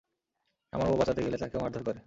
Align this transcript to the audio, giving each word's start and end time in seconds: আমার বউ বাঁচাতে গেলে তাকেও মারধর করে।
আমার 0.73 0.87
বউ 0.87 0.97
বাঁচাতে 0.97 1.21
গেলে 1.23 1.37
তাকেও 1.37 1.59
মারধর 1.59 1.83
করে। 1.83 1.99